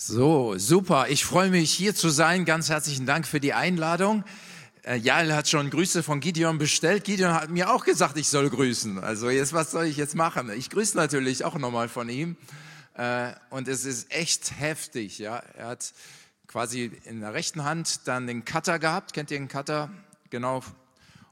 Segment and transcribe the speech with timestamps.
[0.00, 1.08] So, super.
[1.08, 2.44] Ich freue mich, hier zu sein.
[2.44, 4.22] Ganz herzlichen Dank für die Einladung.
[4.84, 7.02] Äh, Jael hat schon Grüße von Gideon bestellt.
[7.02, 9.02] Gideon hat mir auch gesagt, ich soll grüßen.
[9.02, 10.52] Also jetzt, was soll ich jetzt machen?
[10.56, 12.36] Ich grüße natürlich auch nochmal von ihm.
[12.94, 15.18] Äh, und es ist echt heftig.
[15.18, 15.92] Ja, er hat
[16.46, 19.14] quasi in der rechten Hand dann den Cutter gehabt.
[19.14, 19.90] Kennt ihr den Cutter?
[20.30, 20.62] Genau.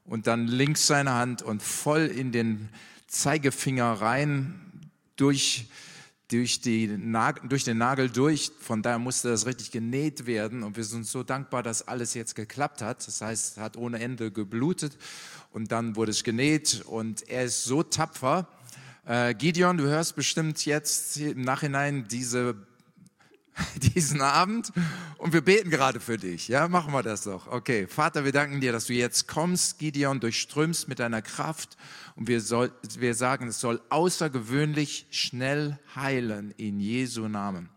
[0.05, 2.69] Und dann links seine Hand und voll in den
[3.07, 4.61] Zeigefinger rein
[5.15, 5.69] durch
[6.29, 6.89] durch, die
[7.49, 8.51] durch den Nagel durch.
[8.61, 10.63] Von daher musste das richtig genäht werden.
[10.63, 13.07] Und wir sind so dankbar, dass alles jetzt geklappt hat.
[13.07, 14.97] Das heißt, es hat ohne Ende geblutet
[15.53, 16.83] und dann wurde es genäht.
[16.87, 18.49] Und er ist so tapfer.
[19.05, 22.57] Äh, Gideon, du hörst bestimmt jetzt im Nachhinein diese
[23.95, 24.73] diesen Abend
[25.19, 26.49] und wir beten gerade für dich.
[26.49, 27.47] Ja, machen wir das doch.
[27.47, 31.77] Okay, Vater, wir danken dir, dass du jetzt kommst, Gideon, durchströmst mit deiner Kraft
[32.17, 37.71] und wir, soll, wir sagen, es soll außergewöhnlich schnell heilen in Jesu Namen.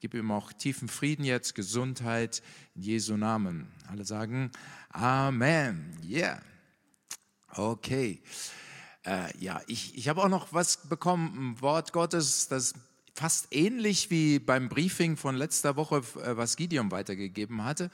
[0.00, 2.42] Gib ihm auch tiefen Frieden jetzt, Gesundheit
[2.74, 3.72] in Jesu Namen.
[3.88, 4.50] Alle sagen
[4.90, 5.98] Amen.
[6.02, 6.40] Yeah.
[7.54, 8.22] Okay.
[9.04, 12.74] Äh, ja, ich, ich habe auch noch was bekommen, ein Wort Gottes, das
[13.16, 17.90] fast ähnlich wie beim Briefing von letzter Woche, äh, was Gideon weitergegeben hatte.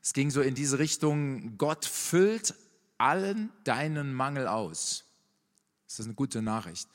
[0.00, 2.54] Es ging so in diese Richtung, Gott füllt
[2.96, 5.04] allen deinen Mangel aus.
[5.88, 6.88] Das ist eine gute Nachricht.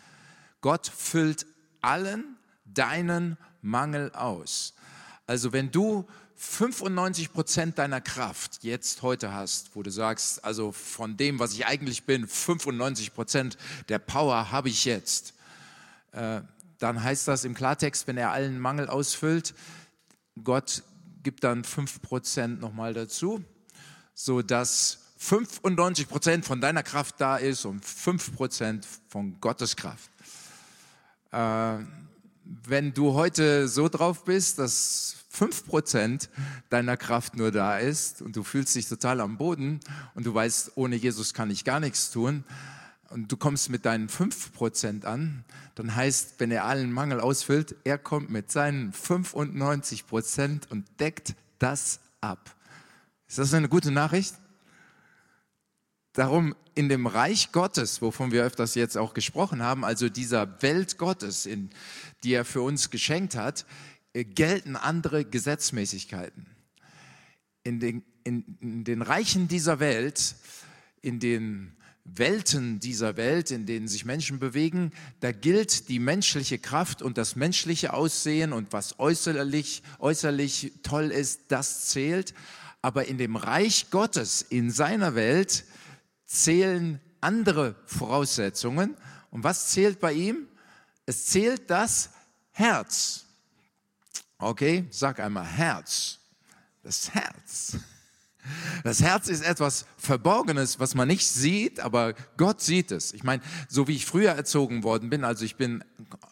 [0.61, 1.45] Gott füllt
[1.81, 4.73] allen deinen Mangel aus.
[5.25, 11.17] Also wenn du 95 Prozent deiner Kraft jetzt heute hast, wo du sagst, also von
[11.17, 13.57] dem, was ich eigentlich bin, 95 Prozent
[13.89, 15.33] der Power habe ich jetzt,
[16.13, 16.41] äh,
[16.79, 19.53] dann heißt das im Klartext, wenn er allen Mangel ausfüllt,
[20.43, 20.83] Gott
[21.23, 23.43] gibt dann 5% nochmal dazu,
[24.13, 30.09] sodass 95% von deiner Kraft da ist und 5% von Gottes Kraft.
[31.31, 31.83] Äh,
[32.63, 36.29] wenn du heute so drauf bist, dass 5%
[36.69, 39.79] deiner Kraft nur da ist und du fühlst dich total am Boden
[40.15, 42.43] und du weißt, ohne Jesus kann ich gar nichts tun,
[43.09, 45.43] und du kommst mit deinen 5% an,
[45.75, 51.99] dann heißt, wenn er allen Mangel ausfüllt, er kommt mit seinen 95% und deckt das
[52.21, 52.55] ab.
[53.27, 54.35] Ist das eine gute Nachricht?
[56.13, 60.97] Darum in dem Reich Gottes, wovon wir öfters jetzt auch gesprochen haben, also dieser Welt
[60.97, 61.69] Gottes, in,
[62.23, 63.65] die er für uns geschenkt hat,
[64.13, 66.47] äh, gelten andere Gesetzmäßigkeiten.
[67.63, 70.35] In den, in, in den Reichen dieser Welt,
[71.01, 71.77] in den
[72.15, 77.35] Welten dieser Welt, in denen sich Menschen bewegen, da gilt die menschliche Kraft und das
[77.35, 82.33] menschliche Aussehen und was äußerlich, äußerlich toll ist, das zählt.
[82.81, 85.65] Aber in dem Reich Gottes, in seiner Welt,
[86.25, 88.95] zählen andere Voraussetzungen.
[89.31, 90.47] Und was zählt bei ihm?
[91.05, 92.09] Es zählt das
[92.51, 93.25] Herz.
[94.37, 96.19] Okay, sag einmal Herz.
[96.83, 97.77] Das Herz.
[98.83, 103.13] Das Herz ist etwas Verborgenes, was man nicht sieht, aber Gott sieht es.
[103.13, 105.83] Ich meine, so wie ich früher erzogen worden bin, also ich bin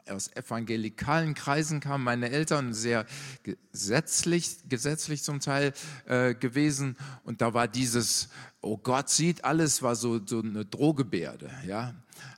[0.10, 3.06] aus evangelikalen Kreisen kamen meine Eltern sehr
[3.44, 5.74] gesetzlich, gesetzlich zum Teil
[6.06, 8.30] äh, gewesen und da war dieses,
[8.62, 11.94] oh Gott sieht alles, war so, so eine Drohgebärde, ja.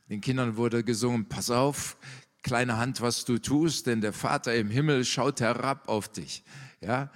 [0.09, 1.97] Den Kindern wurde gesungen, pass auf,
[2.41, 6.43] kleine Hand, was du tust, denn der Vater im Himmel schaut herab auf dich,
[6.81, 7.11] ja.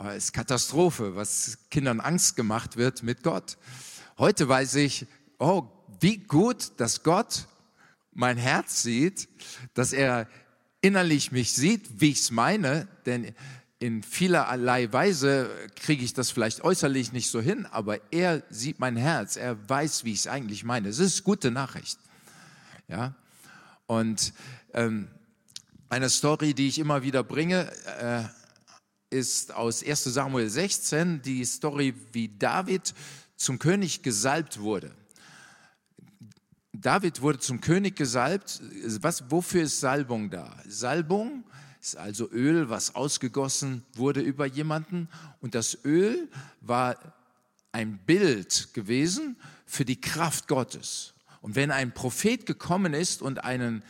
[0.00, 3.58] Aber es ist Katastrophe, was Kindern Angst gemacht wird mit Gott.
[4.16, 5.06] Heute weiß ich,
[5.38, 5.64] oh,
[6.00, 7.46] wie gut, dass Gott
[8.14, 9.28] mein Herz sieht,
[9.74, 10.26] dass er
[10.80, 13.34] innerlich mich sieht, wie ich es meine, denn
[13.78, 18.96] in vielerlei Weise kriege ich das vielleicht äußerlich nicht so hin, aber er sieht mein
[18.96, 20.88] Herz, er weiß, wie ich es eigentlich meine.
[20.88, 21.98] Es ist gute Nachricht.
[22.88, 23.14] Ja,
[23.86, 24.32] und
[24.72, 25.08] ähm,
[25.90, 28.39] eine Story, die ich immer wieder bringe, äh,
[29.10, 32.94] ist aus 1 Samuel 16 die Story, wie David
[33.36, 34.92] zum König gesalbt wurde.
[36.72, 38.62] David wurde zum König gesalbt.
[39.00, 40.56] Was, wofür ist Salbung da?
[40.66, 41.44] Salbung
[41.80, 45.08] ist also Öl, was ausgegossen wurde über jemanden.
[45.40, 46.28] Und das Öl
[46.60, 46.96] war
[47.72, 49.36] ein Bild gewesen
[49.66, 51.14] für die Kraft Gottes.
[51.40, 53.82] Und wenn ein Prophet gekommen ist und einen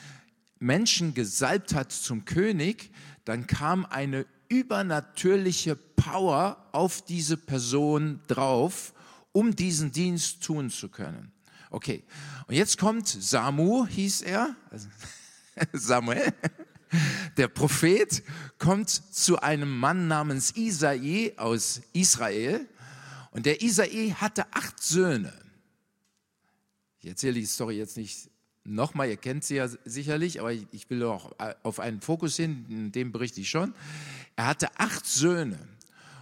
[0.59, 2.91] Menschen gesalbt hat zum König,
[3.25, 8.93] dann kam eine übernatürliche Power auf diese Person drauf,
[9.33, 11.33] um diesen Dienst tun zu können.
[11.71, 12.05] Okay,
[12.47, 14.57] und jetzt kommt Samu, hieß er,
[15.73, 16.35] Samuel,
[17.37, 18.23] der Prophet
[18.59, 22.69] kommt zu einem Mann namens Isai aus Israel
[23.31, 25.33] und der Isai hatte acht Söhne.
[26.99, 28.29] Ich erzähle die Story jetzt nicht
[28.71, 31.33] nochmal, ihr kennt sie ja sicherlich, aber ich will auch
[31.63, 33.75] auf einen Fokus hin, in dem berichte ich schon.
[34.37, 35.59] Er hatte acht Söhne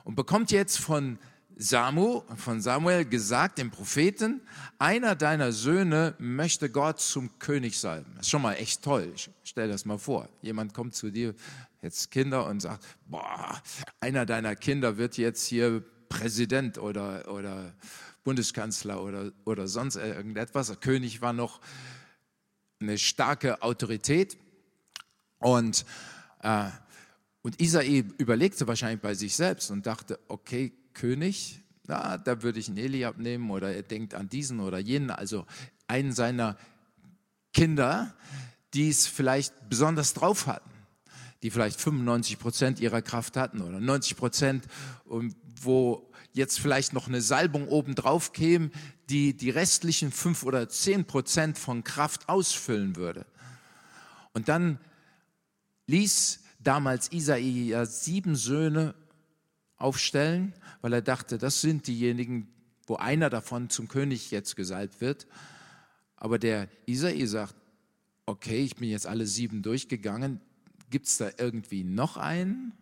[0.04, 1.18] und bekommt jetzt von
[1.60, 4.40] Samu, von Samuel gesagt, dem Propheten,
[4.78, 8.12] einer deiner Söhne möchte Gott zum König salben.
[8.14, 9.12] Das ist schon mal echt toll.
[9.14, 10.28] Ich stell das mal vor.
[10.40, 11.34] Jemand kommt zu dir,
[11.82, 13.60] jetzt Kinder, und sagt, boah,
[13.98, 17.74] einer deiner Kinder wird jetzt hier Präsident oder, oder
[18.22, 20.68] Bundeskanzler oder, oder sonst irgendetwas.
[20.68, 21.60] Der König war noch
[22.80, 24.36] eine starke Autorität.
[25.38, 25.84] Und,
[26.42, 26.68] äh,
[27.42, 32.68] und Isai überlegte wahrscheinlich bei sich selbst und dachte, okay, König, na, da würde ich
[32.68, 35.46] einen Eliab nehmen oder er denkt an diesen oder jenen, also
[35.86, 36.56] einen seiner
[37.52, 38.14] Kinder,
[38.74, 40.70] die es vielleicht besonders drauf hatten,
[41.42, 44.66] die vielleicht 95 Prozent ihrer Kraft hatten oder 90 Prozent,
[45.62, 48.70] wo jetzt vielleicht noch eine Salbung oben drauf käme,
[49.08, 53.26] die die restlichen fünf oder zehn Prozent von Kraft ausfüllen würde.
[54.32, 54.78] Und dann
[55.86, 58.94] ließ damals Isaia sieben Söhne
[59.76, 62.48] aufstellen, weil er dachte, das sind diejenigen,
[62.86, 65.26] wo einer davon zum König jetzt gesalbt wird.
[66.16, 67.54] Aber der Isai sagt,
[68.26, 70.40] okay, ich bin jetzt alle sieben durchgegangen,
[70.90, 72.72] gibt es da irgendwie noch einen?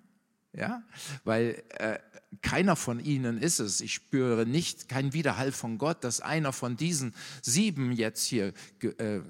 [0.56, 0.82] Ja,
[1.24, 1.98] weil äh,
[2.42, 3.80] keiner von ihnen ist es.
[3.80, 9.20] Ich spüre nicht keinen Widerhall von Gott, dass einer von diesen sieben jetzt hier äh,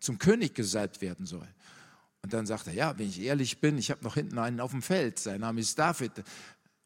[0.00, 1.46] zum König gesalbt werden soll.
[2.22, 4.72] Und dann sagt er, ja, wenn ich ehrlich bin, ich habe noch hinten einen auf
[4.72, 6.12] dem Feld, sein Name ist David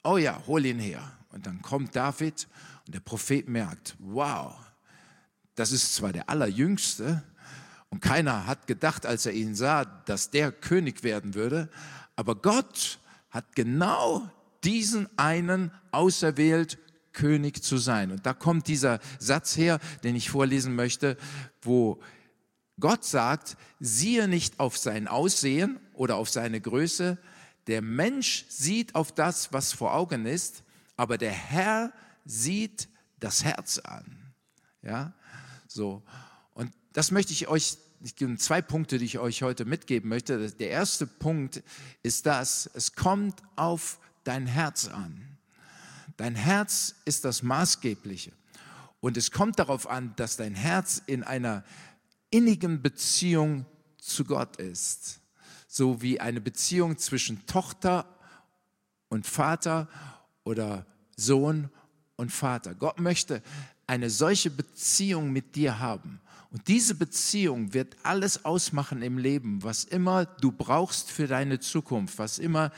[0.04, 1.02] oh ja, hol ihn her.
[1.30, 2.46] Und dann kommt David
[2.86, 4.54] und der Prophet merkt, wow,
[5.56, 7.22] das ist zwar der Allerjüngste
[7.90, 11.68] und keiner hat gedacht, als er ihn sah, dass der König werden würde,
[12.14, 12.98] aber Gott
[13.34, 14.30] hat genau
[14.62, 16.78] diesen einen auserwählt,
[17.12, 18.10] König zu sein.
[18.10, 21.16] Und da kommt dieser Satz her, den ich vorlesen möchte,
[21.62, 22.00] wo
[22.80, 27.18] Gott sagt, siehe nicht auf sein Aussehen oder auf seine Größe,
[27.66, 30.64] der Mensch sieht auf das, was vor Augen ist,
[30.96, 31.92] aber der Herr
[32.24, 32.88] sieht
[33.20, 34.34] das Herz an.
[34.82, 35.14] Ja,
[35.66, 36.02] so.
[36.52, 40.50] Und das möchte ich euch, ich gebe zwei Punkte, die ich euch heute mitgeben möchte.
[40.50, 41.62] Der erste Punkt
[42.02, 45.38] ist das, es kommt auf dein Herz an.
[46.16, 48.32] Dein Herz ist das Maßgebliche.
[49.00, 51.64] Und es kommt darauf an, dass dein Herz in einer
[52.30, 53.66] innigen Beziehung
[53.98, 55.20] zu Gott ist
[55.74, 58.06] so wie eine Beziehung zwischen Tochter
[59.08, 59.88] und Vater
[60.44, 60.86] oder
[61.16, 61.68] Sohn
[62.14, 62.76] und Vater.
[62.76, 63.42] Gott möchte
[63.88, 66.20] eine solche Beziehung mit dir haben.
[66.54, 72.16] Und diese Beziehung wird alles ausmachen im Leben, was immer du brauchst für deine Zukunft,
[72.20, 72.70] was immer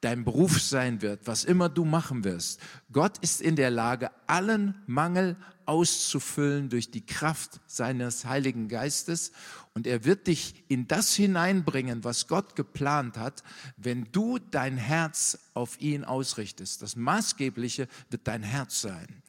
[0.00, 2.58] dein Beruf sein wird, was immer du machen wirst.
[2.90, 9.30] Gott ist in der Lage, allen Mangel auszufüllen durch die Kraft seines Heiligen Geistes.
[9.74, 13.44] Und er wird dich in das hineinbringen, was Gott geplant hat,
[13.76, 16.82] wenn du dein Herz auf ihn ausrichtest.
[16.82, 19.22] Das Maßgebliche wird dein Herz sein.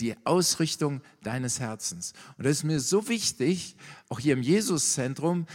[0.00, 2.12] Die Ausrichtung deines Herzens.
[2.36, 3.76] Und das ist mir so wichtig,
[4.08, 5.46] auch hier im Jesuszentrum,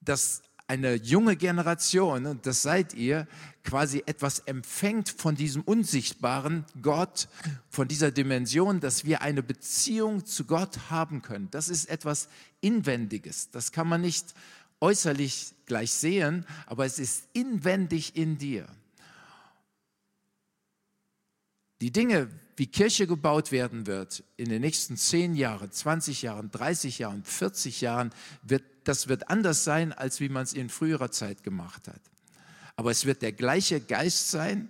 [0.00, 3.28] dass eine junge Generation, und das seid ihr,
[3.62, 7.28] quasi etwas empfängt von diesem unsichtbaren Gott,
[7.68, 11.50] von dieser Dimension, dass wir eine Beziehung zu Gott haben können.
[11.50, 12.28] Das ist etwas
[12.62, 13.50] Inwendiges.
[13.50, 14.34] Das kann man nicht
[14.80, 18.66] äußerlich gleich sehen, aber es ist inwendig in dir.
[21.82, 26.98] Die Dinge, wie Kirche gebaut werden wird in den nächsten 10 Jahren, 20 Jahren, 30
[26.98, 28.10] Jahren, 40 Jahren,
[28.42, 32.00] wird das wird anders sein, als wie man es in früherer Zeit gemacht hat.
[32.76, 34.68] Aber es wird der gleiche Geist sein,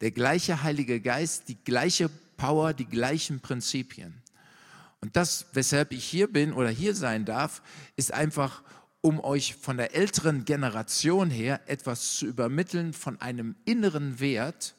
[0.00, 4.20] der gleiche Heilige Geist, die gleiche Power, die gleichen Prinzipien.
[5.00, 7.62] Und das, weshalb ich hier bin oder hier sein darf,
[7.96, 8.62] ist einfach,
[9.00, 14.74] um euch von der älteren Generation her etwas zu übermitteln von einem inneren Wert,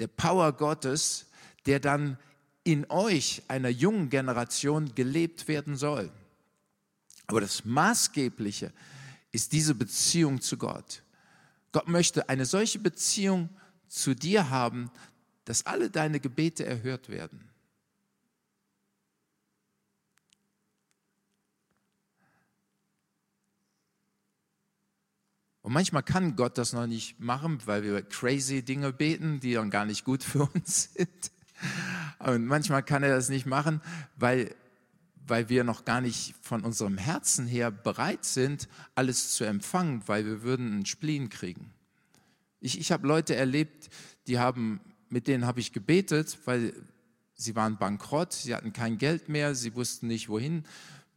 [0.00, 1.26] der Power Gottes,
[1.66, 2.18] der dann
[2.64, 6.10] in euch, einer jungen Generation, gelebt werden soll.
[7.26, 8.72] Aber das Maßgebliche
[9.32, 11.02] ist diese Beziehung zu Gott.
[11.72, 13.48] Gott möchte eine solche Beziehung
[13.88, 14.90] zu dir haben,
[15.44, 17.50] dass alle deine Gebete erhört werden.
[25.62, 29.70] Und manchmal kann Gott das noch nicht machen, weil wir crazy Dinge beten, die dann
[29.70, 31.30] gar nicht gut für uns sind.
[32.20, 33.80] Und manchmal kann er das nicht machen,
[34.16, 34.54] weil
[35.30, 40.26] weil wir noch gar nicht von unserem Herzen her bereit sind, alles zu empfangen, weil
[40.26, 41.72] wir würden einen Spleen kriegen.
[42.60, 43.88] Ich, ich habe Leute erlebt,
[44.26, 46.74] die haben, mit denen habe ich gebetet, weil
[47.34, 50.64] sie waren bankrott, sie hatten kein Geld mehr, sie wussten nicht wohin.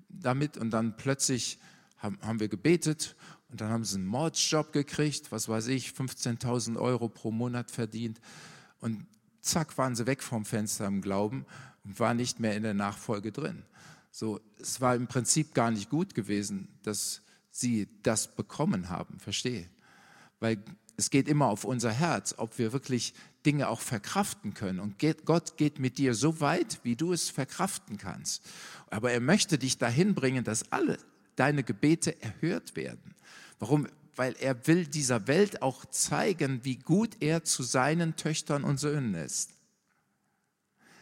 [0.09, 1.57] damit und dann plötzlich
[1.97, 3.15] haben, haben wir gebetet
[3.49, 8.21] und dann haben sie einen Mordsjob gekriegt, was weiß ich, 15.000 Euro pro Monat verdient
[8.79, 9.07] und
[9.43, 11.45] zack waren sie weg vom Fenster im Glauben
[11.83, 13.63] und waren nicht mehr in der Nachfolge drin.
[14.11, 17.21] So, es war im Prinzip gar nicht gut gewesen, dass
[17.51, 19.67] sie das bekommen haben, verstehe.
[20.39, 20.63] Weil
[20.97, 23.13] es geht immer auf unser Herz, ob wir wirklich
[23.45, 24.79] Dinge auch verkraften können.
[24.79, 24.95] Und
[25.25, 28.43] Gott geht mit dir so weit, wie du es verkraften kannst.
[28.89, 30.97] Aber er möchte dich dahin bringen, dass alle
[31.35, 33.15] deine Gebete erhört werden.
[33.59, 33.87] Warum?
[34.15, 39.15] Weil er will dieser Welt auch zeigen, wie gut er zu seinen Töchtern und Söhnen
[39.15, 39.51] ist.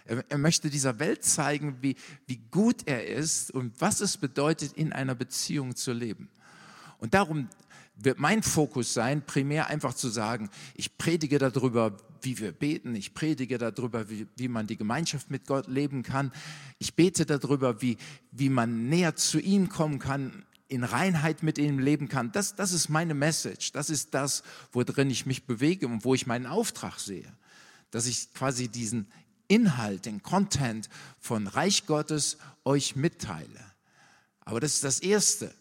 [0.05, 4.73] Er, er möchte dieser Welt zeigen, wie, wie gut er ist und was es bedeutet,
[4.73, 6.29] in einer Beziehung zu leben.
[6.99, 7.49] Und darum
[7.95, 13.13] wird mein Fokus sein, primär einfach zu sagen, ich predige darüber, wie wir beten, ich
[13.13, 16.31] predige darüber, wie, wie man die Gemeinschaft mit Gott leben kann,
[16.79, 17.97] ich bete darüber, wie,
[18.31, 22.31] wie man näher zu ihm kommen kann, in Reinheit mit ihm leben kann.
[22.31, 26.27] Das, das ist meine Message, das ist das, worin ich mich bewege und wo ich
[26.27, 27.29] meinen Auftrag sehe,
[27.91, 29.11] dass ich quasi diesen
[29.49, 30.87] Inhalt, den Content
[31.19, 33.59] von Reich Gottes euch mitteile.
[34.39, 35.53] Aber das ist das Erste.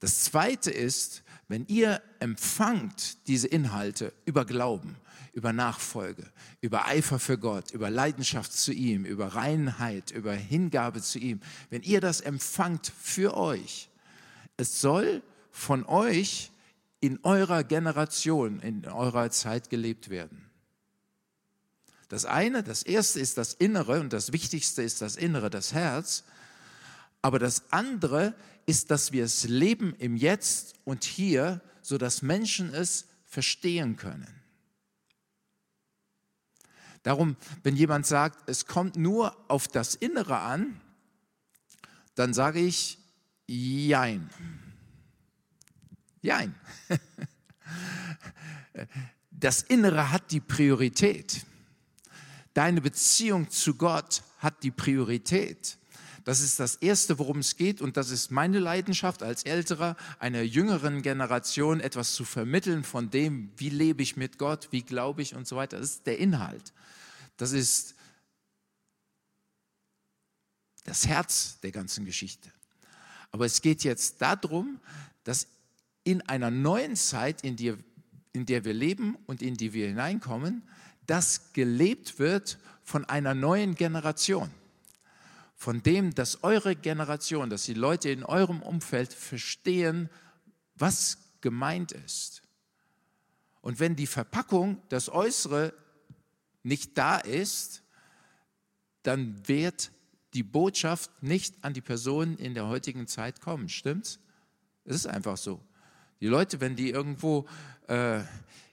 [0.00, 4.96] Das Zweite ist, wenn ihr empfangt diese Inhalte über Glauben,
[5.34, 11.20] über Nachfolge, über Eifer für Gott, über Leidenschaft zu ihm, über Reinheit, über Hingabe zu
[11.20, 11.40] ihm,
[11.70, 13.88] wenn ihr das empfangt für euch,
[14.56, 16.50] es soll von euch
[17.00, 20.50] in eurer Generation, in eurer Zeit gelebt werden.
[22.08, 26.24] Das eine, das erste ist das Innere und das Wichtigste ist das Innere, das Herz.
[27.20, 28.34] Aber das andere
[28.64, 34.42] ist, dass wir es leben im Jetzt und hier, sodass Menschen es verstehen können.
[37.02, 40.80] Darum, wenn jemand sagt, es kommt nur auf das Innere an,
[42.14, 42.98] dann sage ich,
[43.46, 44.30] jein.
[46.22, 46.54] Jein.
[49.30, 51.44] Das Innere hat die Priorität.
[52.54, 55.76] Deine Beziehung zu Gott hat die Priorität.
[56.24, 60.42] Das ist das Erste, worum es geht und das ist meine Leidenschaft als Älterer, einer
[60.42, 65.36] jüngeren Generation etwas zu vermitteln von dem, wie lebe ich mit Gott, wie glaube ich
[65.36, 65.78] und so weiter.
[65.78, 66.72] Das ist der Inhalt.
[67.36, 67.94] Das ist
[70.84, 72.50] das Herz der ganzen Geschichte.
[73.30, 74.80] Aber es geht jetzt darum,
[75.24, 75.48] dass
[76.04, 77.74] in einer neuen Zeit, in, die,
[78.32, 80.62] in der wir leben und in die wir hineinkommen,
[81.06, 84.50] das gelebt wird von einer neuen Generation
[85.56, 90.10] von dem, dass eure Generation, dass die Leute in eurem Umfeld verstehen,
[90.74, 92.42] was gemeint ist.
[93.62, 95.72] Und wenn die Verpackung, das Äußere
[96.62, 97.82] nicht da ist,
[99.02, 99.90] dann wird
[100.36, 103.70] die Botschaft nicht an die Personen in der heutigen Zeit kommen.
[103.70, 104.18] Stimmt's?
[104.84, 105.62] Es ist einfach so.
[106.20, 107.46] Die Leute, wenn die irgendwo
[107.88, 108.20] äh,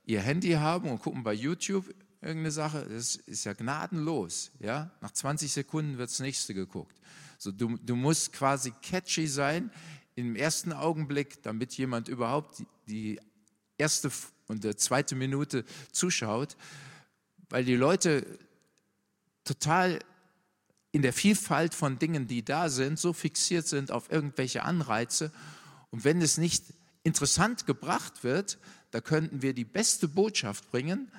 [0.05, 1.85] ihr Handy haben und gucken bei YouTube,
[2.19, 4.51] irgendeine Sache, das ist ja gnadenlos.
[4.59, 4.91] Ja?
[4.99, 6.99] Nach 20 Sekunden wird das nächste geguckt.
[7.37, 9.71] So, du, du musst quasi catchy sein
[10.15, 13.19] im ersten Augenblick, damit jemand überhaupt die, die
[13.77, 14.11] erste
[14.47, 16.57] und die zweite Minute zuschaut,
[17.47, 18.25] weil die Leute
[19.45, 19.99] total
[20.93, 25.31] in der Vielfalt von Dingen, die da sind, so fixiert sind auf irgendwelche Anreize.
[25.89, 26.63] Und wenn es nicht
[27.01, 28.59] interessant gebracht wird,
[28.91, 31.11] da könnten wir die beste Botschaft bringen,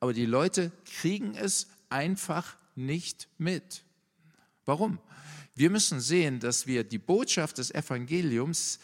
[0.00, 3.84] aber die Leute kriegen es einfach nicht mit.
[4.66, 4.98] Warum?
[5.54, 8.80] Wir müssen sehen, dass wir die Botschaft des Evangeliums,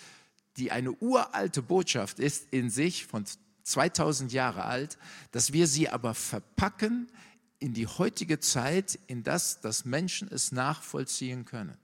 [0.56, 3.24] die eine uralte Botschaft ist in sich, von
[3.64, 4.96] 2000 Jahre alt,
[5.30, 7.08] dass wir sie aber verpacken
[7.58, 11.76] in die heutige Zeit, in das, dass Menschen es nachvollziehen können.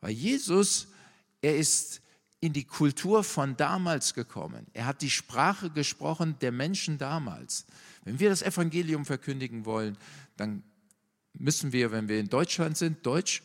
[0.00, 0.88] Weil Jesus,
[1.42, 2.00] er ist
[2.40, 4.66] in die Kultur von damals gekommen.
[4.72, 7.66] Er hat die Sprache gesprochen der Menschen damals.
[8.04, 9.98] Wenn wir das Evangelium verkündigen wollen,
[10.38, 10.62] dann
[11.34, 13.42] müssen wir, wenn wir in Deutschland sind, Deutsch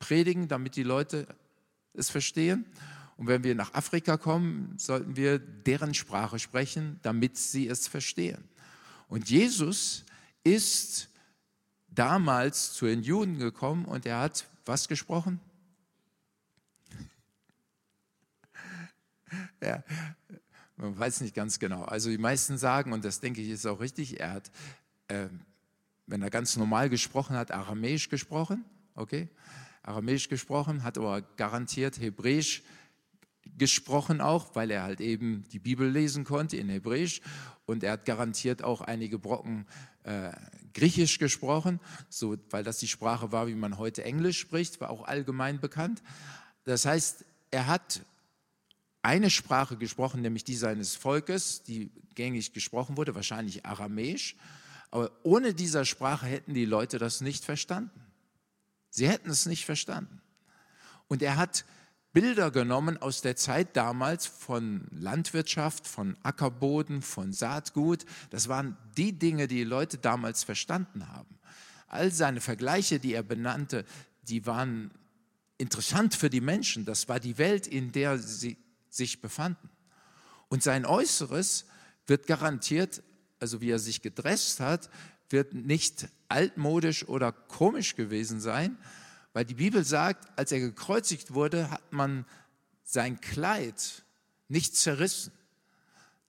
[0.00, 1.28] predigen, damit die Leute
[1.94, 2.66] es verstehen.
[3.16, 8.42] Und wenn wir nach Afrika kommen, sollten wir deren Sprache sprechen, damit sie es verstehen.
[9.08, 10.04] Und Jesus
[10.44, 11.08] ist
[11.88, 15.40] damals zu den Juden gekommen und er hat was gesprochen?
[19.60, 19.82] Ja,
[20.76, 21.82] man weiß nicht ganz genau.
[21.82, 24.50] Also die meisten sagen, und das denke ich ist auch richtig, er hat,
[25.08, 25.28] äh,
[26.06, 29.28] wenn er ganz normal gesprochen hat, Aramäisch gesprochen, okay?
[29.82, 32.62] Aramäisch gesprochen, hat aber garantiert Hebräisch
[33.58, 37.20] gesprochen auch, weil er halt eben die Bibel lesen konnte in Hebräisch
[37.66, 39.66] und er hat garantiert auch einige Brocken
[40.04, 40.32] äh,
[40.74, 45.04] Griechisch gesprochen, so, weil das die Sprache war, wie man heute Englisch spricht, war auch
[45.04, 46.02] allgemein bekannt.
[46.64, 48.00] Das heißt, er hat
[49.02, 54.36] eine Sprache gesprochen, nämlich die seines Volkes, die gängig gesprochen wurde, wahrscheinlich Aramäisch.
[54.90, 58.00] Aber ohne dieser Sprache hätten die Leute das nicht verstanden.
[58.90, 60.22] Sie hätten es nicht verstanden.
[61.08, 61.64] Und er hat
[62.14, 68.06] Bilder genommen aus der Zeit damals von Landwirtschaft, von Ackerboden, von Saatgut.
[68.30, 71.38] Das waren die Dinge, die die Leute damals verstanden haben.
[71.88, 73.84] All seine Vergleiche, die er benannte,
[74.22, 74.92] die waren
[75.58, 76.84] interessant für die Menschen.
[76.84, 78.58] Das war die Welt, in der sie
[78.90, 79.68] sich befanden.
[80.48, 81.66] Und sein Äußeres
[82.06, 83.02] wird garantiert,
[83.40, 84.88] also wie er sich gedresst hat,
[85.30, 88.78] wird nicht altmodisch oder komisch gewesen sein,
[89.34, 92.24] weil die Bibel sagt, als er gekreuzigt wurde, hat man
[92.84, 94.04] sein Kleid
[94.48, 95.32] nicht zerrissen.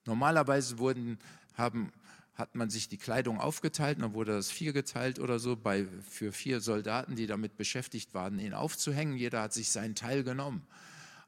[0.06, 1.18] Normalerweise wurden,
[1.54, 1.92] haben,
[2.34, 6.32] hat man sich die Kleidung aufgeteilt, dann wurde das vier geteilt oder so bei, für
[6.32, 9.16] vier Soldaten, die damit beschäftigt waren, ihn aufzuhängen.
[9.16, 10.66] Jeder hat sich seinen Teil genommen.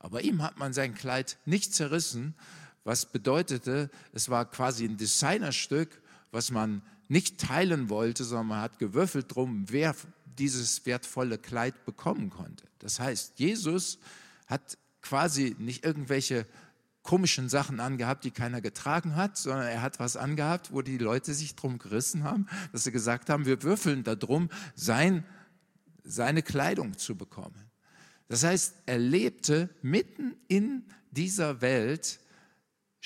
[0.00, 2.34] Aber ihm hat man sein Kleid nicht zerrissen,
[2.82, 6.00] was bedeutete, es war quasi ein Designerstück,
[6.32, 9.94] was man nicht teilen wollte, sondern man hat gewürfelt drum, wer
[10.38, 12.64] dieses wertvolle Kleid bekommen konnte.
[12.78, 13.98] Das heißt, Jesus
[14.46, 16.46] hat quasi nicht irgendwelche
[17.02, 21.32] komischen Sachen angehabt, die keiner getragen hat, sondern er hat was angehabt, wo die Leute
[21.32, 25.24] sich drum gerissen haben, dass sie gesagt haben, wir würfeln darum, sein,
[26.04, 27.70] seine Kleidung zu bekommen.
[28.28, 32.20] Das heißt, er lebte mitten in dieser Welt,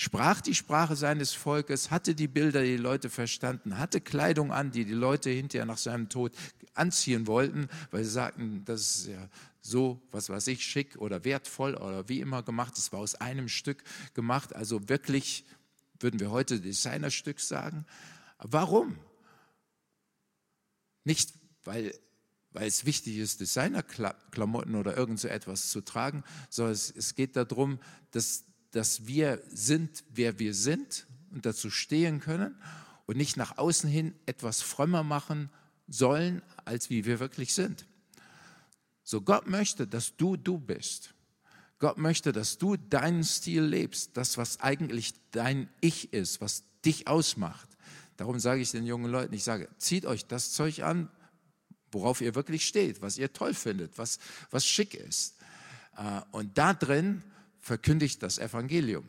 [0.03, 4.73] sprach die Sprache seines Volkes, hatte die Bilder, die die Leute verstanden, hatte Kleidung an,
[4.73, 6.33] die die Leute hinterher nach seinem Tod
[6.75, 9.29] anziehen wollten, weil sie sagten, das ist ja
[9.61, 12.77] so, was weiß ich, schick oder wertvoll oder wie immer gemacht.
[12.77, 15.45] Es war aus einem Stück gemacht, also wirklich,
[16.01, 17.87] würden wir heute Designerstück sagen.
[18.39, 18.99] Warum?
[21.05, 21.33] Nicht,
[21.63, 21.95] weil,
[22.51, 27.37] weil es wichtig ist, Designerklamotten oder irgend so etwas zu tragen, sondern es, es geht
[27.37, 27.79] darum,
[28.11, 32.57] dass dass wir sind, wer wir sind und dazu stehen können
[33.07, 35.51] und nicht nach außen hin etwas frömmer machen
[35.89, 37.87] sollen, als wie wir wirklich sind.
[39.05, 41.15] So Gott möchte, dass du du bist.
[41.79, 47.09] Gott möchte, dass du deinen Stil lebst, das, was eigentlich dein Ich ist, was dich
[47.09, 47.69] ausmacht.
[48.17, 51.11] Darum sage ich den jungen Leuten, ich sage, zieht euch das Zeug an,
[51.91, 54.19] worauf ihr wirklich steht, was ihr toll findet, was,
[54.51, 55.37] was schick ist.
[55.97, 57.23] Äh, und da drin
[57.63, 59.07] verkündigt das Evangelium.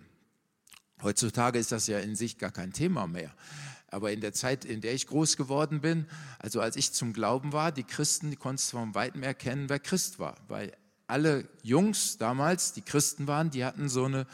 [1.02, 3.34] Heutzutage ist das ja in sich gar kein Thema mehr.
[3.88, 6.08] Aber in der Zeit, in der ich groß geworden bin,
[6.40, 10.18] also als ich zum Glauben war, die Christen, die konnten vom Weiten erkennen, wer Christ
[10.20, 10.38] war.
[10.48, 10.72] Weil
[11.08, 14.26] alle Jungs damals, die Christen waren, die hatten so eine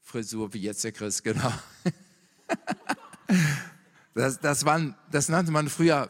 [0.00, 1.52] Frisur wie jetzt der Christ, genau.
[4.14, 6.06] Das, das, waren, das nannte man früher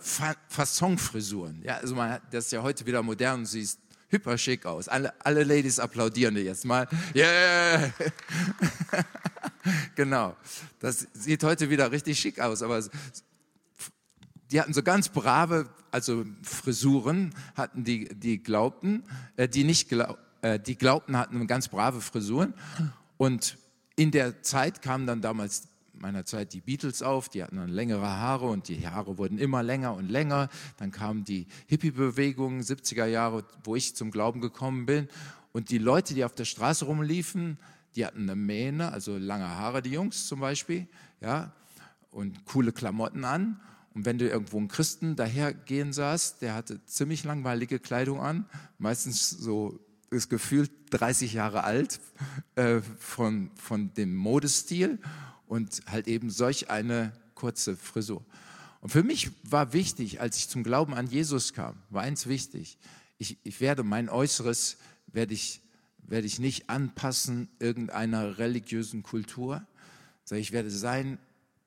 [0.49, 1.63] Fassonfrisuren.
[1.63, 3.47] Ja, also man, das ist ja heute wieder modern.
[3.47, 3.79] Sie ist
[4.13, 4.89] hyper schick aus.
[4.89, 6.87] Alle, alle Ladies applaudieren dir jetzt mal.
[7.15, 7.93] Yeah!
[9.97, 10.37] genau.
[10.79, 12.83] Das sieht heute wieder richtig schick aus, aber
[14.51, 19.03] die hatten so ganz brave, also Frisuren hatten die, die glaubten,
[19.37, 22.53] äh, die nicht glaub, äh, die glaubten hatten ganz brave Frisuren
[23.17, 23.57] und
[23.97, 25.69] in der Zeit kamen dann damals
[26.03, 29.63] meiner Zeit die Beatles auf, die hatten dann längere Haare und die Haare wurden immer
[29.63, 30.49] länger und länger.
[30.77, 35.09] Dann kam die Hippie-Bewegung, 70er Jahre, wo ich zum Glauben gekommen bin.
[35.53, 37.57] Und die Leute, die auf der Straße rumliefen,
[37.95, 40.87] die hatten eine Mähne, also lange Haare, die Jungs zum Beispiel,
[41.21, 41.53] ja,
[42.11, 43.61] und coole Klamotten an.
[43.95, 48.47] Und wenn du irgendwo einen Christen dahergehen sahst, der hatte ziemlich langweilige Kleidung an,
[48.79, 49.79] meistens so
[50.11, 52.01] ist gefühlt 30 Jahre alt
[52.55, 54.99] äh, von, von dem Modestil
[55.53, 58.25] und halt eben solch eine kurze Frisur.
[58.81, 62.79] Und für mich war wichtig, als ich zum Glauben an Jesus kam, war eins wichtig.
[63.19, 65.61] Ich, ich werde mein Äußeres, werde ich,
[65.99, 69.63] werde ich nicht anpassen irgendeiner religiösen Kultur,
[70.25, 71.19] sondern ich werde sein,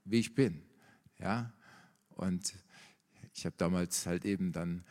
[0.04, 0.64] wie ich bin.
[1.20, 1.54] Ja?
[2.16, 2.56] Und
[3.36, 4.84] ich habe damals halt eben dann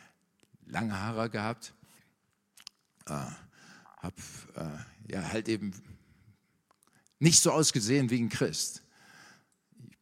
[0.66, 1.74] lange Haare gehabt,
[3.07, 3.26] äh,
[3.96, 4.14] habe
[4.54, 5.72] äh, ja halt eben
[7.18, 8.84] nicht so ausgesehen wie ein Christ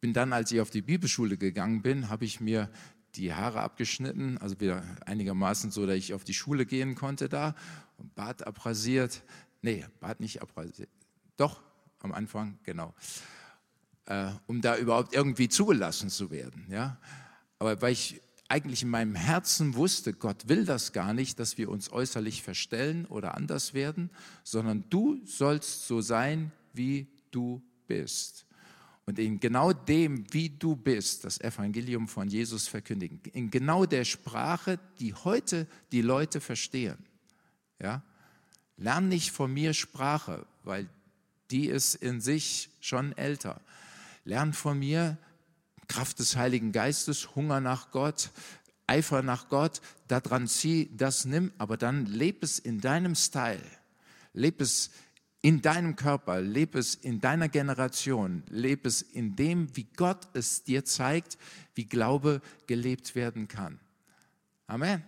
[0.03, 2.69] bin dann, als ich auf die Bibelschule gegangen bin, habe ich mir
[3.15, 7.55] die Haare abgeschnitten, also wieder einigermaßen so, dass ich auf die Schule gehen konnte da,
[8.13, 9.23] Bart abrasiert,
[9.61, 10.89] nee, Bart nicht abrasiert,
[11.37, 11.61] doch,
[11.99, 12.93] am Anfang, genau,
[14.07, 16.99] äh, um da überhaupt irgendwie zugelassen zu werden, ja.
[17.57, 21.69] Aber weil ich eigentlich in meinem Herzen wusste, Gott will das gar nicht, dass wir
[21.69, 24.09] uns äußerlich verstellen oder anders werden,
[24.43, 28.45] sondern du sollst so sein, wie du bist.
[29.05, 33.19] Und in genau dem, wie du bist, das Evangelium von Jesus verkündigen.
[33.33, 36.97] In genau der Sprache, die heute die Leute verstehen.
[37.81, 38.01] Ja?
[38.77, 40.87] Lern nicht von mir Sprache, weil
[41.51, 43.59] die ist in sich schon älter.
[44.23, 45.17] Lern von mir
[45.87, 48.31] Kraft des Heiligen Geistes, Hunger nach Gott,
[48.87, 53.61] Eifer nach Gott, daran zieh, das nimm, aber dann leb es in deinem Style.
[54.33, 54.91] Leb es
[55.43, 60.63] in deinem Körper, leb es in deiner Generation, leb es in dem, wie Gott es
[60.63, 61.37] dir zeigt,
[61.75, 63.77] wie Glaube gelebt werden kann.
[64.67, 65.03] Amen.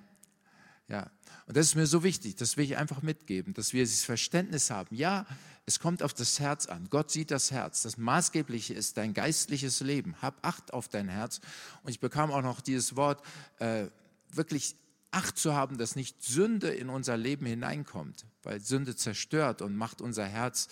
[0.90, 1.10] Ja,
[1.48, 4.70] und das ist mir so wichtig, das will ich einfach mitgeben, dass wir dieses Verständnis
[4.70, 4.94] haben.
[4.94, 5.26] Ja,
[5.66, 6.90] es kommt auf das Herz an.
[6.90, 7.84] Gott sieht das Herz.
[7.84, 10.22] Das Maßgebliche ist dein geistliches Leben.
[10.22, 11.40] Hab Acht auf dein Herz.
[11.82, 13.26] Und ich bekam auch noch dieses Wort,
[13.60, 13.88] äh,
[14.34, 14.76] wirklich
[15.16, 20.02] Acht zu haben, dass nicht Sünde in unser Leben hineinkommt, weil Sünde zerstört und macht
[20.02, 20.68] unser Herz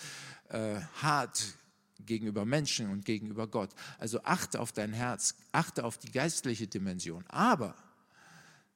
[0.50, 1.56] äh, hart
[2.00, 3.70] gegenüber Menschen und gegenüber Gott.
[3.98, 7.24] Also achte auf dein Herz, achte auf die geistliche Dimension.
[7.28, 7.74] Aber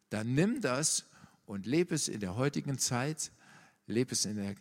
[0.09, 1.05] dann nimm das
[1.45, 3.31] und lebe es in der heutigen Zeit,
[3.87, 4.55] lebe es in der,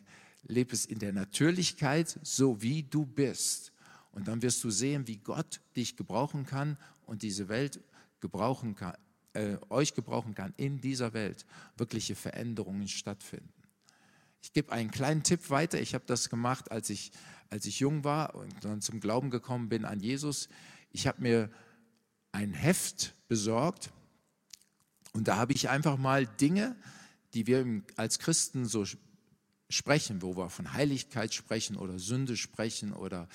[0.43, 3.71] lebe es in der Natürlichkeit, so wie du bist.
[4.11, 7.79] Und dann wirst du sehen, wie Gott dich gebrauchen kann und diese Welt
[8.19, 8.97] gebrauchen kann,
[9.33, 13.53] äh, euch gebrauchen kann, in dieser Welt wirkliche Veränderungen stattfinden.
[14.41, 15.79] Ich gebe einen kleinen Tipp weiter.
[15.81, 17.11] Ich habe das gemacht, als ich,
[17.49, 20.49] als ich jung war und dann zum Glauben gekommen bin an Jesus.
[20.91, 21.49] Ich habe mir
[22.31, 23.91] ein Heft besorgt
[25.13, 26.75] und da habe ich einfach mal Dinge,
[27.33, 28.85] die wir als Christen so
[29.69, 33.27] sprechen, wo wir von Heiligkeit sprechen oder Sünde sprechen oder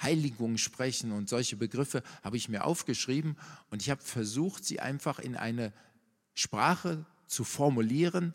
[0.00, 3.36] Heiligung sprechen und solche Begriffe habe ich mir aufgeschrieben
[3.70, 5.72] und ich habe versucht, sie einfach in eine
[6.34, 8.34] Sprache zu formulieren,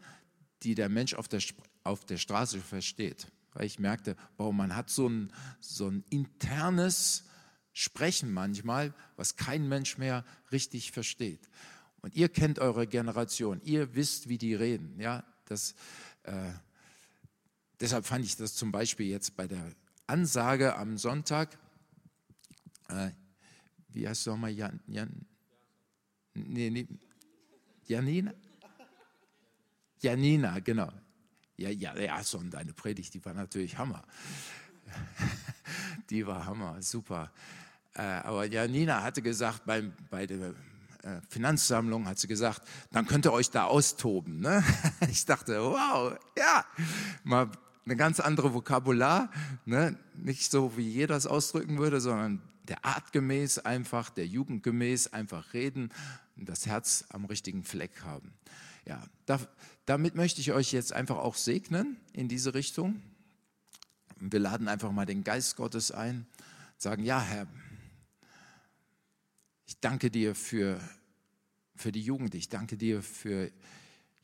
[0.63, 1.41] die der Mensch auf der,
[1.83, 3.27] auf der Straße versteht.
[3.53, 7.23] Weil ich merkte, wow, man hat so ein, so ein internes
[7.71, 11.49] Sprechen manchmal, was kein Mensch mehr richtig versteht.
[12.01, 14.99] Und ihr kennt eure Generation, ihr wisst, wie die reden.
[14.99, 15.73] Ja, das,
[16.23, 16.51] äh,
[17.79, 19.71] Deshalb fand ich das zum Beispiel jetzt bei der
[20.07, 21.57] Ansage am Sonntag,
[22.89, 23.11] äh,
[23.89, 25.25] wie heißt du nochmal, Jan, Jan,
[26.33, 26.87] nee, nee,
[27.87, 28.33] Janina?
[29.99, 30.91] Janina, genau.
[31.57, 34.03] Ja, ja, ja, so, und deine Predigt, die war natürlich Hammer.
[36.09, 37.31] die war Hammer, super.
[37.93, 40.53] Äh, aber Janina hatte gesagt, beim, bei der
[41.03, 42.61] äh, Finanzsammlung hat sie gesagt,
[42.91, 44.41] dann könnt ihr euch da austoben.
[44.41, 44.63] Ne?
[45.09, 46.65] Ich dachte, wow, ja,
[47.23, 47.49] mal
[47.85, 49.31] eine ganz andere Vokabular,
[49.65, 49.97] ne?
[50.15, 55.13] nicht so, wie jeder es ausdrücken würde, sondern der Art gemäß einfach, der Jugend gemäß
[55.13, 55.91] einfach reden
[56.35, 58.33] und das Herz am richtigen Fleck haben.
[58.85, 59.39] Ja, da,
[59.85, 63.01] damit möchte ich euch jetzt einfach auch segnen in diese Richtung.
[64.19, 66.25] Wir laden einfach mal den Geist Gottes ein,
[66.77, 67.47] sagen, ja Herr,
[69.67, 70.79] ich danke dir für,
[71.75, 73.51] für die Jugend, ich danke dir für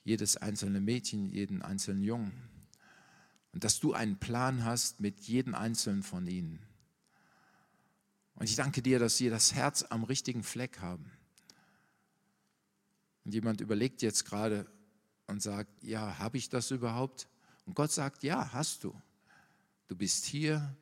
[0.04, 2.51] jedes einzelne Mädchen, jeden einzelnen Jungen
[3.54, 6.60] und dass du einen Plan hast mit jedem einzelnen von ihnen.
[8.36, 11.12] Und ich danke dir, dass sie das Herz am richtigen Fleck haben.
[13.24, 14.66] Und jemand überlegt jetzt gerade
[15.28, 17.28] und sagt, ja, habe ich das überhaupt?
[17.66, 19.00] Und Gott sagt, ja, hast du.
[19.88, 20.76] Du bist hier,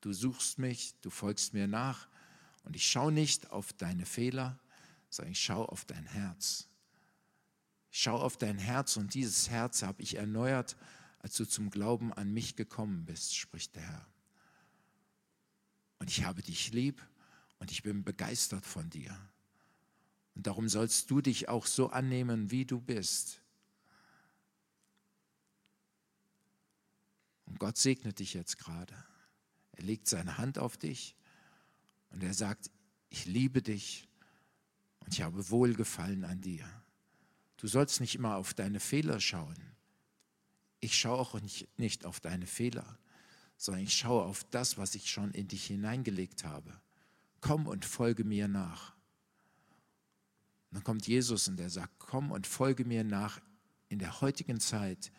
[0.00, 2.08] du suchst mich, du folgst mir nach.
[2.62, 4.58] Und ich schaue nicht auf deine Fehler,
[5.10, 6.68] sondern ich schaue auf dein Herz.
[7.90, 10.76] Ich schaue auf dein Herz und dieses Herz habe ich erneuert
[11.24, 14.06] als du zum Glauben an mich gekommen bist, spricht der Herr.
[15.98, 17.00] Und ich habe dich lieb
[17.58, 19.18] und ich bin begeistert von dir.
[20.34, 23.40] Und darum sollst du dich auch so annehmen, wie du bist.
[27.46, 28.94] Und Gott segnet dich jetzt gerade.
[29.72, 31.16] Er legt seine Hand auf dich
[32.10, 32.70] und er sagt,
[33.08, 34.06] ich liebe dich
[35.00, 36.68] und ich habe Wohlgefallen an dir.
[37.56, 39.73] Du sollst nicht immer auf deine Fehler schauen
[40.84, 41.40] ich schaue auch
[41.78, 42.98] nicht auf deine Fehler,
[43.56, 46.78] sondern ich schaue auf das, was ich schon in dich hineingelegt habe.
[47.40, 48.94] Komm und folge mir nach.
[50.70, 53.40] Und dann kommt Jesus und er sagt, komm und folge mir nach
[53.88, 55.10] in der heutigen Zeit.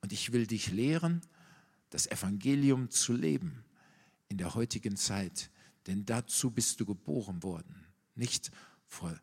[0.00, 1.20] Und ich will dich lehren,
[1.90, 3.64] das Evangelium zu leben
[4.28, 5.50] in der heutigen Zeit.
[5.86, 7.86] Denn dazu bist du geboren worden.
[8.14, 8.50] Nicht
[8.86, 9.16] vor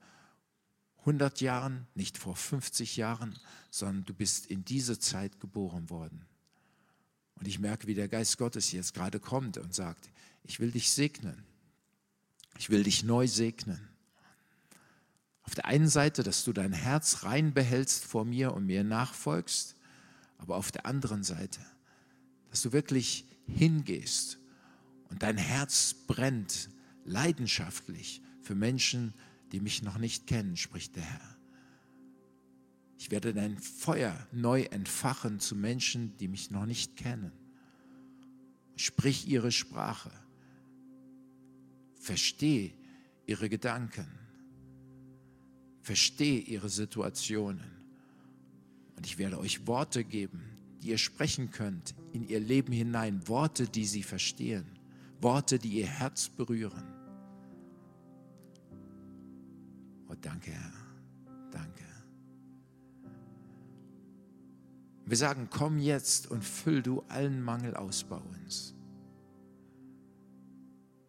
[1.01, 3.37] 100 Jahren, nicht vor 50 Jahren,
[3.69, 6.25] sondern du bist in diese Zeit geboren worden.
[7.35, 10.09] Und ich merke, wie der Geist Gottes jetzt gerade kommt und sagt,
[10.43, 11.43] ich will dich segnen.
[12.59, 13.89] Ich will dich neu segnen.
[15.43, 19.75] Auf der einen Seite, dass du dein Herz rein behältst vor mir und mir nachfolgst,
[20.37, 21.59] aber auf der anderen Seite,
[22.51, 24.37] dass du wirklich hingehst
[25.09, 26.69] und dein Herz brennt
[27.05, 29.21] leidenschaftlich für Menschen, die
[29.59, 31.37] mich noch nicht kennen, spricht der Herr.
[32.97, 37.31] Ich werde dein Feuer neu entfachen zu Menschen, die mich noch nicht kennen.
[38.75, 40.11] Sprich ihre Sprache.
[41.95, 42.75] Versteh
[43.25, 44.07] ihre Gedanken.
[45.81, 47.63] Versteh ihre Situationen.
[48.95, 50.43] Und ich werde euch Worte geben,
[50.81, 53.27] die ihr sprechen könnt in ihr Leben hinein.
[53.27, 54.65] Worte, die sie verstehen.
[55.19, 57.00] Worte, die ihr Herz berühren.
[60.11, 60.73] Oh, danke, Herr.
[61.51, 61.85] Danke.
[65.05, 68.75] Wir sagen, komm jetzt und füll du allen Mangel aus bei uns.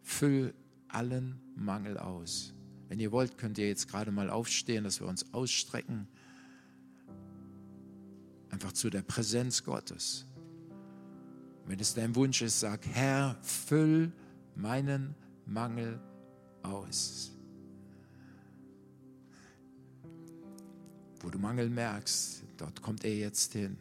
[0.03, 0.55] Füll
[0.89, 2.55] allen Mangel aus.
[2.89, 6.07] Wenn ihr wollt, könnt ihr jetzt gerade mal aufstehen, dass wir uns ausstrecken.
[8.51, 10.27] Einfach zu der Präsenz Gottes.
[11.67, 14.13] Wenn es dein Wunsch ist, sag, Herr, füll
[14.55, 15.15] meinen
[15.47, 16.01] Mangel
[16.63, 17.32] aus.
[21.23, 23.77] Wo du Mangel merkst, dort kommt er jetzt hin.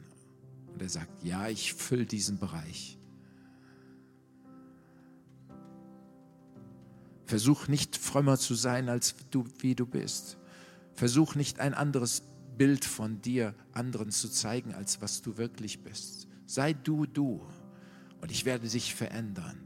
[0.73, 2.97] Und er sagt, ja, ich fülle diesen Bereich.
[7.25, 10.37] Versuch nicht frömmer zu sein, als du, wie du bist.
[10.93, 12.23] Versuch nicht ein anderes
[12.57, 16.27] Bild von dir anderen zu zeigen, als was du wirklich bist.
[16.45, 17.41] Sei du du
[18.19, 19.57] und ich werde dich verändern.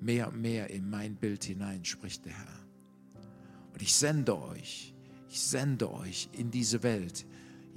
[0.00, 2.66] Mehr und mehr in mein Bild hinein, spricht der Herr.
[3.72, 4.95] Und ich sende euch,
[5.28, 7.26] ich sende euch in diese Welt.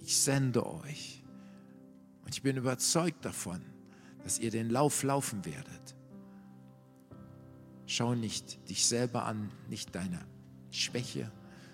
[0.02, 1.24] Ich sende euch.
[2.24, 3.62] Und ich bin überzeugt davon,
[4.24, 5.96] dass ihr den Lauf laufen werdet.
[7.86, 10.20] Schau nicht dich selber an, nicht deine
[10.70, 11.32] Schwäche,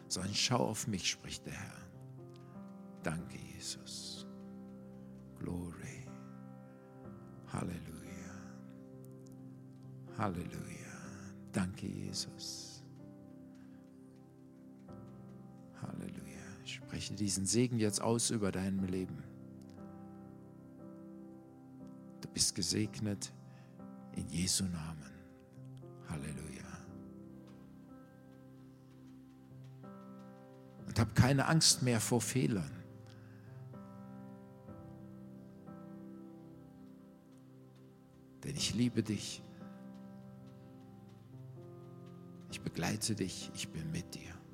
[0.08, 1.90] sondern schau auf mich, spricht der Herr.
[3.04, 4.26] Danke, Jesus.
[5.38, 6.08] Glory.
[7.52, 8.32] Halleluja.
[10.18, 10.86] Halleluja.
[11.52, 12.75] Danke, Jesus.
[17.06, 19.24] Spreche diesen Segen jetzt aus über dein Leben.
[22.22, 23.32] Du bist gesegnet
[24.16, 25.12] in Jesu Namen.
[26.10, 26.66] Halleluja.
[30.88, 32.72] Und hab keine Angst mehr vor Fehlern.
[38.44, 39.44] Denn ich liebe dich.
[42.52, 43.52] Ich begleite dich.
[43.54, 44.45] Ich bin mit dir.